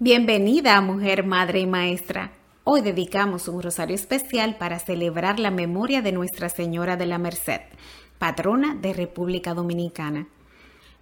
Bienvenida, 0.00 0.80
mujer, 0.80 1.24
madre 1.24 1.60
y 1.60 1.68
maestra. 1.68 2.32
Hoy 2.64 2.80
dedicamos 2.80 3.46
un 3.46 3.62
rosario 3.62 3.94
especial 3.94 4.56
para 4.58 4.80
celebrar 4.80 5.38
la 5.38 5.52
memoria 5.52 6.02
de 6.02 6.10
Nuestra 6.10 6.48
Señora 6.48 6.96
de 6.96 7.06
la 7.06 7.16
Merced, 7.16 7.60
patrona 8.18 8.74
de 8.74 8.92
República 8.92 9.54
Dominicana. 9.54 10.26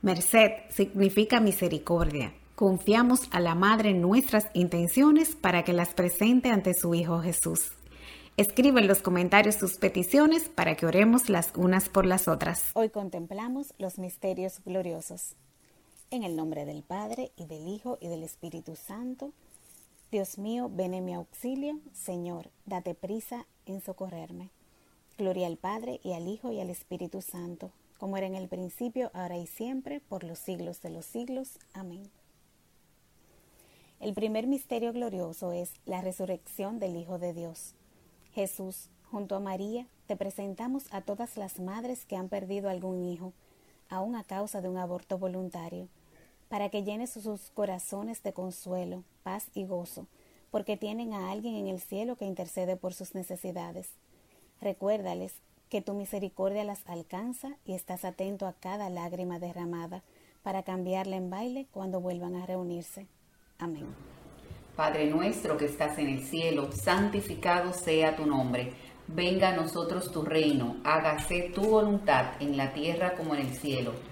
Merced 0.02 0.50
significa 0.68 1.40
misericordia. 1.40 2.34
Confiamos 2.54 3.28
a 3.30 3.40
la 3.40 3.54
Madre 3.54 3.94
nuestras 3.94 4.50
intenciones 4.52 5.36
para 5.36 5.64
que 5.64 5.72
las 5.72 5.95
presente 5.95 6.50
ante 6.50 6.74
su 6.74 6.95
Hijo 6.95 7.22
Jesús. 7.22 7.72
Escribe 8.36 8.82
en 8.82 8.88
los 8.88 9.00
comentarios 9.00 9.54
sus 9.54 9.79
peticiones 9.79 10.50
para 10.50 10.74
que 10.74 10.84
oremos 10.84 11.30
las 11.30 11.52
unas 11.56 11.88
por 11.88 12.04
las 12.04 12.29
otras. 12.29 12.72
Hoy 12.74 12.90
contemplamos 12.90 13.72
los 13.79 13.98
misterios 13.98 14.61
gloriosos. 14.66 15.34
En 16.12 16.25
el 16.25 16.36
nombre 16.36 16.66
del 16.66 16.82
Padre, 16.82 17.32
y 17.39 17.46
del 17.46 17.66
Hijo, 17.66 17.96
y 17.98 18.08
del 18.08 18.22
Espíritu 18.22 18.76
Santo. 18.76 19.32
Dios 20.11 20.36
mío, 20.36 20.71
ven 20.71 20.93
en 20.93 21.07
mi 21.07 21.14
auxilio. 21.14 21.80
Señor, 21.94 22.50
date 22.66 22.94
prisa 22.94 23.46
en 23.64 23.80
socorrerme. 23.80 24.50
Gloria 25.16 25.46
al 25.46 25.57
Padre, 25.57 26.00
y 26.04 26.12
al 26.12 26.29
Hijo, 26.29 26.52
y 26.52 26.61
al 26.61 26.68
Espíritu 26.68 27.22
Santo, 27.22 27.71
como 27.98 28.18
era 28.18 28.26
en 28.26 28.35
el 28.35 28.46
principio, 28.46 29.11
ahora 29.14 29.38
y 29.38 29.46
siempre, 29.46 30.00
por 30.00 30.22
los 30.22 30.38
siglos 30.38 30.82
de 30.82 30.90
los 30.90 31.07
siglos. 31.07 31.58
Amén. 31.72 32.11
El 33.98 34.12
primer 34.12 34.47
misterio 34.47 34.92
glorioso 34.92 35.52
es 35.52 35.72
la 35.86 36.02
resurrección 36.02 36.78
del 36.78 36.94
Hijo 36.94 37.19
de 37.19 37.33
Dios. 37.33 37.72
Jesús, 38.34 38.91
junto 39.10 39.34
a 39.34 39.41
María, 39.41 39.86
te 40.08 40.16
presentamos 40.16 40.84
a 40.91 41.00
todas 41.00 41.38
las 41.38 41.58
madres 41.58 42.05
que 42.05 42.16
han 42.16 42.28
perdido 42.28 42.69
algún 42.69 43.02
hijo, 43.02 43.33
aún 43.88 44.14
a 44.14 44.24
causa 44.24 44.60
de 44.60 44.69
un 44.69 44.77
aborto 44.77 45.16
voluntario 45.16 45.88
para 46.52 46.69
que 46.69 46.83
llenes 46.83 47.12
sus 47.12 47.48
corazones 47.55 48.22
de 48.22 48.34
consuelo, 48.34 49.04
paz 49.22 49.46
y 49.54 49.64
gozo, 49.64 50.06
porque 50.50 50.77
tienen 50.77 51.14
a 51.14 51.30
alguien 51.30 51.54
en 51.54 51.66
el 51.66 51.80
cielo 51.80 52.14
que 52.16 52.27
intercede 52.27 52.77
por 52.77 52.92
sus 52.92 53.14
necesidades. 53.14 53.88
Recuérdales 54.60 55.32
que 55.70 55.80
tu 55.80 55.94
misericordia 55.94 56.62
las 56.62 56.86
alcanza 56.86 57.56
y 57.64 57.72
estás 57.72 58.04
atento 58.04 58.46
a 58.46 58.52
cada 58.52 58.90
lágrima 58.90 59.38
derramada 59.38 60.02
para 60.42 60.62
cambiarla 60.62 61.16
en 61.16 61.30
baile 61.30 61.68
cuando 61.70 62.02
vuelvan 62.02 62.34
a 62.34 62.44
reunirse. 62.44 63.06
Amén. 63.58 63.86
Padre 64.77 65.06
nuestro 65.06 65.56
que 65.56 65.64
estás 65.64 65.96
en 65.96 66.08
el 66.08 66.20
cielo, 66.22 66.70
santificado 66.70 67.72
sea 67.72 68.14
tu 68.14 68.27
nombre. 68.27 68.74
Venga 69.06 69.48
a 69.48 69.56
nosotros 69.56 70.12
tu 70.12 70.20
reino, 70.20 70.77
hágase 70.84 71.50
tu 71.55 71.62
voluntad 71.62 72.34
en 72.40 72.58
la 72.58 72.74
tierra 72.74 73.14
como 73.14 73.34
en 73.34 73.40
el 73.40 73.55
cielo. 73.55 74.11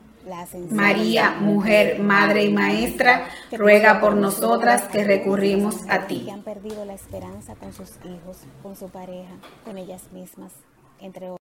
María, 0.69 1.31
mujer, 1.39 1.99
madre 1.99 2.45
y 2.45 2.53
maestra, 2.53 3.27
ruega 3.51 3.99
por 3.99 4.15
nosotras 4.15 4.83
que 4.83 5.03
recurrimos 5.03 5.77
a 5.89 6.07
ti. 6.07 6.25
Que 6.25 6.31
han 6.31 6.43
perdido 6.43 6.85
la 6.85 6.93
esperanza 6.93 7.55
con 7.55 7.73
sus 7.73 7.91
hijos, 8.05 8.37
con 8.61 8.75
su 8.75 8.89
pareja, 8.89 9.33
con 9.65 9.77
ellas 9.77 10.11
mismas, 10.11 10.51
entre 10.99 11.31
otros. 11.31 11.39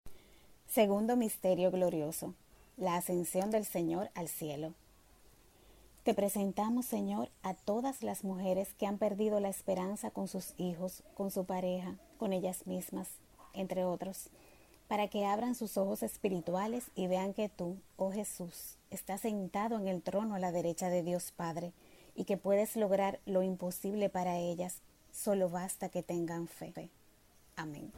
Segundo 0.68 1.16
misterio 1.16 1.70
glorioso, 1.70 2.34
la 2.76 2.96
ascensión 2.96 3.50
del 3.50 3.64
Señor 3.64 4.10
al 4.14 4.28
cielo. 4.28 4.74
Te 6.02 6.14
presentamos, 6.14 6.86
Señor, 6.86 7.30
a 7.42 7.54
todas 7.54 8.02
las 8.02 8.22
mujeres 8.22 8.74
que 8.78 8.86
han 8.86 8.98
perdido 8.98 9.40
la 9.40 9.48
esperanza 9.48 10.10
con 10.10 10.28
sus 10.28 10.54
hijos, 10.56 11.02
con 11.14 11.30
su 11.30 11.44
pareja, 11.44 11.96
con 12.18 12.32
ellas 12.32 12.66
mismas, 12.66 13.08
entre 13.54 13.84
otros, 13.84 14.28
para 14.88 15.08
que 15.08 15.26
abran 15.26 15.54
sus 15.54 15.76
ojos 15.76 16.02
espirituales 16.02 16.90
y 16.94 17.06
vean 17.06 17.34
que 17.34 17.48
tú, 17.48 17.76
oh 17.96 18.12
Jesús, 18.12 18.78
estás 18.90 19.22
sentado 19.22 19.76
en 19.76 19.88
el 19.88 20.02
trono 20.02 20.34
a 20.34 20.38
la 20.38 20.52
derecha 20.52 20.88
de 20.88 21.02
Dios 21.02 21.32
Padre 21.32 21.72
y 22.14 22.24
que 22.24 22.36
puedes 22.36 22.76
lograr 22.76 23.20
lo 23.26 23.42
imposible 23.42 24.08
para 24.08 24.38
ellas. 24.38 24.82
Solo 25.12 25.48
basta 25.48 25.88
que 25.88 26.02
tengan 26.02 26.48
fe. 26.48 26.90
Amén. 27.56 27.92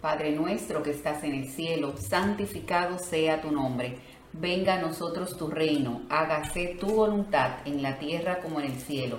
Padre 0.00 0.32
nuestro 0.32 0.82
que 0.82 0.90
estás 0.90 1.24
en 1.24 1.34
el 1.34 1.48
cielo, 1.48 1.96
santificado 1.96 2.98
sea 2.98 3.40
tu 3.40 3.50
nombre 3.50 3.98
Venga 4.36 4.74
a 4.74 4.80
nosotros 4.80 5.36
tu 5.38 5.46
reino, 5.46 6.02
hágase 6.10 6.76
tu 6.80 6.88
voluntad 6.88 7.58
en 7.66 7.82
la 7.82 8.00
tierra 8.00 8.40
como 8.40 8.58
en 8.58 8.72
el 8.72 8.80
cielo. 8.80 9.18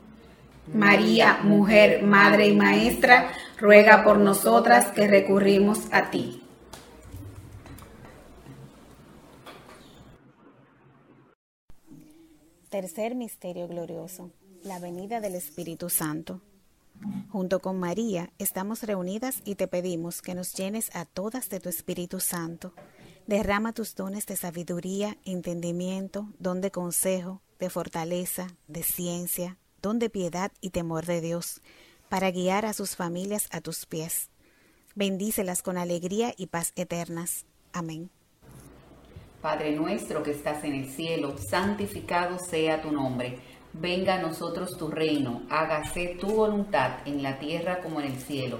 María, 0.67 1.39
mujer, 1.43 2.03
madre 2.03 2.47
y 2.47 2.55
maestra, 2.55 3.31
ruega 3.57 4.03
por 4.03 4.17
nosotras 4.17 4.87
que 4.91 5.07
recurrimos 5.07 5.87
a 5.91 6.09
ti. 6.11 6.43
Tercer 12.69 13.15
misterio 13.15 13.67
glorioso 13.67 14.31
la 14.63 14.79
venida 14.79 15.19
del 15.19 15.35
Espíritu 15.35 15.89
Santo. 15.89 16.41
Junto 17.29 17.59
con 17.59 17.79
María 17.79 18.31
estamos 18.37 18.83
reunidas 18.83 19.41
y 19.43 19.55
te 19.55 19.67
pedimos 19.67 20.21
que 20.21 20.35
nos 20.35 20.53
llenes 20.53 20.95
a 20.95 21.05
todas 21.05 21.49
de 21.49 21.59
tu 21.59 21.69
Espíritu 21.69 22.19
Santo. 22.19 22.73
Derrama 23.25 23.73
tus 23.73 23.95
dones 23.95 24.25
de 24.25 24.35
sabiduría, 24.35 25.17
entendimiento, 25.25 26.27
don 26.39 26.61
de 26.61 26.71
consejo, 26.71 27.41
de 27.59 27.69
fortaleza, 27.69 28.47
de 28.67 28.83
ciencia, 28.83 29.57
don 29.81 29.99
de 29.99 30.09
piedad 30.09 30.51
y 30.61 30.69
temor 30.69 31.05
de 31.05 31.21
Dios, 31.21 31.61
para 32.09 32.31
guiar 32.31 32.65
a 32.65 32.73
sus 32.73 32.95
familias 32.95 33.47
a 33.51 33.61
tus 33.61 33.85
pies. 33.85 34.29
Bendícelas 34.95 35.61
con 35.61 35.77
alegría 35.77 36.33
y 36.37 36.47
paz 36.47 36.73
eternas. 36.75 37.45
Amén. 37.73 38.09
Padre 39.41 39.71
nuestro 39.75 40.21
que 40.21 40.31
estás 40.31 40.63
en 40.63 40.75
el 40.75 40.89
cielo, 40.89 41.35
santificado 41.37 42.37
sea 42.37 42.81
tu 42.81 42.91
nombre 42.91 43.39
Venga 43.73 44.15
a 44.15 44.21
nosotros 44.21 44.77
tu 44.77 44.89
reino, 44.89 45.43
hágase 45.49 46.17
tu 46.19 46.27
voluntad 46.27 46.91
en 47.05 47.23
la 47.23 47.39
tierra 47.39 47.79
como 47.79 48.01
en 48.01 48.07
el 48.07 48.17
cielo. 48.17 48.59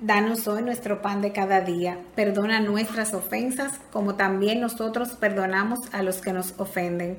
Danos 0.00 0.46
hoy 0.46 0.62
nuestro 0.62 1.02
pan 1.02 1.20
de 1.22 1.32
cada 1.32 1.60
día, 1.60 1.98
perdona 2.14 2.60
nuestras 2.60 3.14
ofensas 3.14 3.80
como 3.92 4.14
también 4.14 4.60
nosotros 4.60 5.10
perdonamos 5.14 5.80
a 5.92 6.04
los 6.04 6.20
que 6.20 6.32
nos 6.32 6.54
ofenden. 6.58 7.18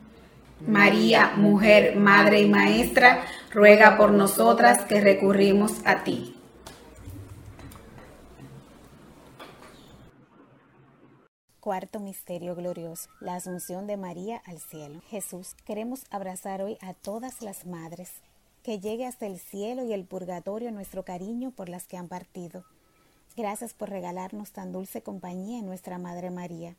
María, 0.67 1.33
mujer, 1.35 1.95
Madre 1.95 2.41
y 2.41 2.49
Maestra, 2.49 3.23
ruega 3.51 3.97
por 3.97 4.11
nosotras 4.11 4.85
que 4.85 5.01
recurrimos 5.01 5.73
a 5.85 6.03
ti. 6.03 6.35
Cuarto 11.59 11.99
misterio 11.99 12.55
glorioso, 12.55 13.09
la 13.19 13.35
asunción 13.35 13.85
de 13.85 13.97
María 13.97 14.41
al 14.45 14.59
cielo. 14.59 15.01
Jesús, 15.09 15.55
queremos 15.65 16.05
abrazar 16.09 16.61
hoy 16.61 16.77
a 16.81 16.93
todas 16.93 17.41
las 17.41 17.65
madres, 17.65 18.11
que 18.63 18.79
llegue 18.79 19.05
hasta 19.05 19.27
el 19.27 19.39
cielo 19.39 19.83
y 19.83 19.93
el 19.93 20.05
purgatorio 20.05 20.71
nuestro 20.71 21.03
cariño 21.03 21.51
por 21.51 21.69
las 21.69 21.87
que 21.87 21.97
han 21.97 22.07
partido. 22.07 22.63
Gracias 23.37 23.73
por 23.73 23.89
regalarnos 23.89 24.51
tan 24.51 24.71
dulce 24.71 25.01
compañía 25.01 25.59
en 25.59 25.65
nuestra 25.65 25.97
Madre 25.97 26.31
María. 26.31 26.75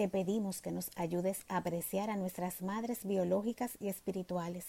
Te 0.00 0.08
pedimos 0.08 0.62
que 0.62 0.72
nos 0.72 0.90
ayudes 0.96 1.44
a 1.50 1.58
apreciar 1.58 2.08
a 2.08 2.16
nuestras 2.16 2.62
madres 2.62 3.04
biológicas 3.04 3.72
y 3.80 3.90
espirituales. 3.90 4.64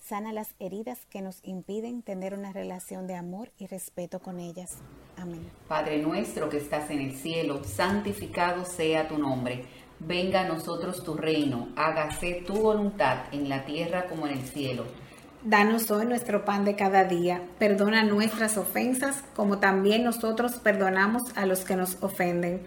Sana 0.00 0.32
las 0.32 0.56
heridas 0.58 1.06
que 1.10 1.22
nos 1.22 1.38
impiden 1.44 2.02
tener 2.02 2.34
una 2.34 2.52
relación 2.52 3.06
de 3.06 3.14
amor 3.14 3.52
y 3.56 3.68
respeto 3.68 4.18
con 4.18 4.40
ellas. 4.40 4.78
Amén. 5.16 5.48
Padre 5.68 6.02
nuestro 6.02 6.48
que 6.48 6.56
estás 6.56 6.90
en 6.90 7.02
el 7.02 7.14
cielo, 7.14 7.62
santificado 7.62 8.64
sea 8.64 9.06
tu 9.06 9.16
nombre. 9.16 9.64
Venga 10.00 10.40
a 10.40 10.48
nosotros 10.48 11.04
tu 11.04 11.14
reino, 11.14 11.68
hágase 11.76 12.42
tu 12.44 12.54
voluntad 12.54 13.26
en 13.30 13.48
la 13.48 13.64
tierra 13.64 14.06
como 14.08 14.26
en 14.26 14.38
el 14.38 14.44
cielo. 14.44 14.86
Danos 15.44 15.88
hoy 15.92 16.04
nuestro 16.06 16.44
pan 16.44 16.64
de 16.64 16.74
cada 16.74 17.04
día. 17.04 17.46
Perdona 17.60 18.02
nuestras 18.02 18.56
ofensas 18.56 19.22
como 19.36 19.60
también 19.60 20.02
nosotros 20.02 20.54
perdonamos 20.56 21.22
a 21.36 21.46
los 21.46 21.60
que 21.60 21.76
nos 21.76 22.02
ofenden. 22.02 22.66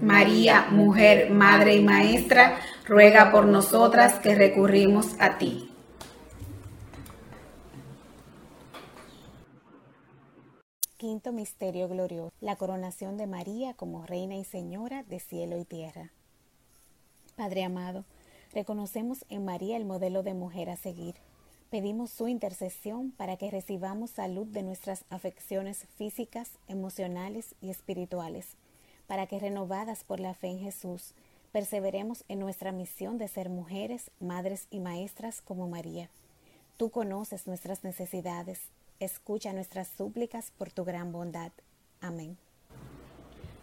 María, 0.00 0.68
mujer, 0.70 1.30
madre 1.30 1.76
y 1.76 1.82
maestra, 1.82 2.58
ruega 2.86 3.30
por 3.30 3.46
nosotras 3.46 4.18
que 4.20 4.34
recurrimos 4.34 5.14
a 5.18 5.38
ti. 5.38 5.68
Quinto 10.96 11.32
Misterio 11.32 11.88
Glorioso, 11.88 12.32
la 12.40 12.56
coronación 12.56 13.16
de 13.16 13.26
María 13.26 13.74
como 13.74 14.06
Reina 14.06 14.36
y 14.36 14.44
Señora 14.44 15.02
de 15.02 15.18
cielo 15.18 15.58
y 15.58 15.64
tierra. 15.64 16.12
Padre 17.36 17.64
amado, 17.64 18.04
reconocemos 18.54 19.24
en 19.28 19.44
María 19.44 19.76
el 19.76 19.84
modelo 19.84 20.22
de 20.22 20.34
mujer 20.34 20.70
a 20.70 20.76
seguir. 20.76 21.16
Pedimos 21.70 22.10
su 22.10 22.28
intercesión 22.28 23.10
para 23.10 23.36
que 23.36 23.50
recibamos 23.50 24.10
salud 24.10 24.46
de 24.46 24.62
nuestras 24.62 25.04
afecciones 25.10 25.86
físicas, 25.96 26.52
emocionales 26.68 27.56
y 27.60 27.70
espirituales, 27.70 28.56
para 29.12 29.26
que 29.26 29.38
renovadas 29.38 30.04
por 30.04 30.20
la 30.20 30.32
fe 30.32 30.46
en 30.46 30.58
Jesús, 30.58 31.12
perseveremos 31.52 32.24
en 32.28 32.38
nuestra 32.38 32.72
misión 32.72 33.18
de 33.18 33.28
ser 33.28 33.50
mujeres, 33.50 34.10
madres 34.20 34.68
y 34.70 34.80
maestras 34.80 35.42
como 35.42 35.68
María. 35.68 36.08
Tú 36.78 36.88
conoces 36.88 37.46
nuestras 37.46 37.84
necesidades 37.84 38.70
escucha 39.00 39.52
nuestras 39.52 39.88
súplicas 39.98 40.50
por 40.56 40.72
tu 40.72 40.86
gran 40.86 41.12
bondad. 41.12 41.52
Amén. 42.00 42.38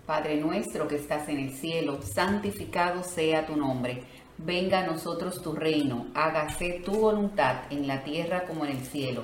Padre 0.06 0.36
nuestro 0.36 0.88
que 0.88 0.98
estás 0.98 1.28
en 1.30 1.40
el 1.40 1.52
cielo, 1.52 2.00
santificado 2.04 3.02
sea 3.02 3.48
tu 3.48 3.56
nombre. 3.56 4.04
Venga 4.38 4.82
a 4.82 4.86
nosotros 4.86 5.42
tu 5.42 5.54
reino, 5.54 6.10
hágase 6.14 6.82
tu 6.86 6.92
voluntad 6.92 7.64
en 7.72 7.88
la 7.88 8.04
tierra 8.04 8.46
como 8.46 8.66
en 8.66 8.78
el 8.78 8.86
cielo. 8.86 9.24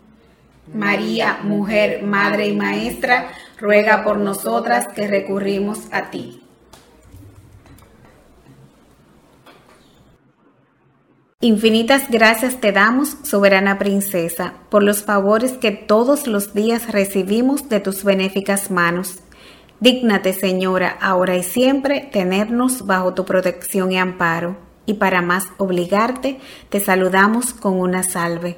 María, 0.73 1.39
mujer, 1.43 2.03
madre 2.03 2.47
y 2.47 2.55
maestra, 2.55 3.31
ruega 3.57 4.03
por 4.03 4.17
nosotras 4.17 4.87
que 4.87 5.07
recurrimos 5.07 5.79
a 5.91 6.09
ti. 6.09 6.41
Infinitas 11.43 12.03
gracias 12.11 12.61
te 12.61 12.71
damos, 12.71 13.17
soberana 13.23 13.79
princesa, 13.79 14.53
por 14.69 14.83
los 14.83 15.03
favores 15.03 15.53
que 15.53 15.71
todos 15.71 16.27
los 16.27 16.53
días 16.53 16.91
recibimos 16.91 17.67
de 17.67 17.79
tus 17.79 18.03
benéficas 18.03 18.69
manos. 18.69 19.23
Dígnate, 19.79 20.33
Señora, 20.33 20.95
ahora 21.01 21.35
y 21.35 21.41
siempre, 21.41 22.07
tenernos 22.11 22.85
bajo 22.85 23.15
tu 23.15 23.25
protección 23.25 23.91
y 23.91 23.97
amparo, 23.97 24.55
y 24.85 24.93
para 24.93 25.23
más 25.23 25.47
obligarte, 25.57 26.39
te 26.69 26.79
saludamos 26.79 27.53
con 27.53 27.79
una 27.79 28.03
salve. 28.03 28.57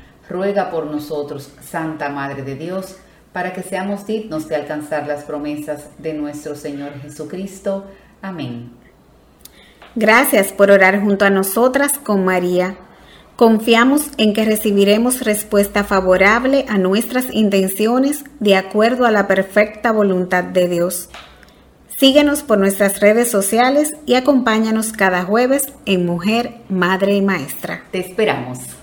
ruega 0.31 0.71
por 0.71 0.85
nosotros, 0.85 1.51
Santa 1.61 2.09
Madre 2.09 2.43
de 2.43 2.55
Dios, 2.55 2.95
para 3.33 3.53
que 3.53 3.63
seamos 3.63 4.05
dignos 4.05 4.47
de 4.47 4.55
alcanzar 4.55 5.07
las 5.07 5.23
promesas 5.23 5.89
de 5.97 6.13
nuestro 6.13 6.55
Señor 6.55 6.99
Jesucristo. 7.01 7.85
Amén. 8.21 8.71
Gracias 9.95 10.53
por 10.53 10.71
orar 10.71 11.01
junto 11.01 11.25
a 11.25 11.29
nosotras 11.29 11.97
con 11.97 12.23
María. 12.23 12.77
Confiamos 13.35 14.11
en 14.17 14.33
que 14.33 14.45
recibiremos 14.45 15.21
respuesta 15.21 15.83
favorable 15.83 16.65
a 16.69 16.77
nuestras 16.77 17.25
intenciones 17.33 18.23
de 18.39 18.55
acuerdo 18.55 19.05
a 19.05 19.11
la 19.11 19.27
perfecta 19.27 19.91
voluntad 19.91 20.43
de 20.43 20.69
Dios. 20.69 21.09
Síguenos 21.97 22.43
por 22.43 22.57
nuestras 22.57 22.99
redes 22.99 23.29
sociales 23.29 23.93
y 24.05 24.15
acompáñanos 24.15 24.91
cada 24.91 25.23
jueves 25.23 25.73
en 25.85 26.05
Mujer, 26.05 26.55
Madre 26.69 27.15
y 27.15 27.21
Maestra. 27.21 27.83
Te 27.91 27.99
esperamos. 27.99 28.80